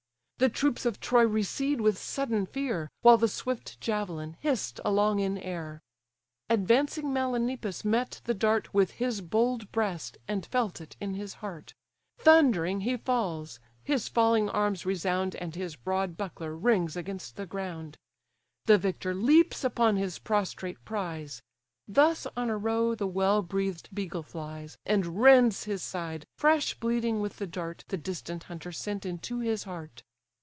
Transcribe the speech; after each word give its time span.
The 0.41 0.49
troops 0.49 0.87
of 0.87 0.99
Troy 0.99 1.21
recede 1.23 1.81
with 1.81 1.99
sudden 1.99 2.47
fear, 2.47 2.89
While 3.03 3.19
the 3.19 3.27
swift 3.27 3.79
javelin 3.79 4.37
hiss'd 4.39 4.81
along 4.83 5.19
in 5.19 5.37
air. 5.37 5.83
Advancing 6.49 7.13
Melanippus 7.13 7.85
met 7.85 8.21
the 8.23 8.33
dart 8.33 8.73
With 8.73 8.89
his 8.93 9.21
bold 9.21 9.71
breast, 9.71 10.17
and 10.27 10.43
felt 10.47 10.81
it 10.81 10.95
in 10.99 11.13
his 11.13 11.35
heart: 11.45 11.75
Thundering 12.17 12.79
he 12.81 12.97
falls; 12.97 13.59
his 13.83 14.07
falling 14.07 14.49
arms 14.49 14.83
resound, 14.83 15.35
And 15.35 15.53
his 15.53 15.75
broad 15.75 16.17
buckler 16.17 16.55
rings 16.55 16.97
against 16.97 17.35
the 17.35 17.45
ground. 17.45 17.99
The 18.65 18.79
victor 18.79 19.13
leaps 19.13 19.63
upon 19.63 19.97
his 19.97 20.17
prostrate 20.17 20.83
prize: 20.83 21.43
Thus 21.87 22.25
on 22.35 22.49
a 22.49 22.57
roe 22.57 22.95
the 22.95 23.05
well 23.05 23.43
breath'd 23.43 23.93
beagle 23.93 24.23
flies, 24.23 24.75
And 24.87 25.21
rends 25.21 25.65
his 25.65 25.83
side, 25.83 26.25
fresh 26.35 26.73
bleeding 26.73 27.19
with 27.19 27.37
the 27.37 27.45
dart 27.45 27.83
The 27.89 27.97
distant 27.97 28.45
hunter 28.45 28.71
sent 28.71 29.05
into 29.05 29.37
his 29.37 29.65
heart. 29.65 30.01